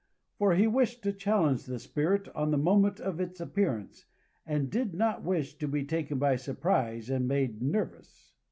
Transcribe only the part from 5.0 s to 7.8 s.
wish to be taken by surprise and made